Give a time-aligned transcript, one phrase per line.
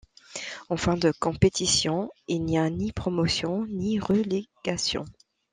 [0.69, 5.05] En fin de compétition, il n'y a ni promotion, ni relégation.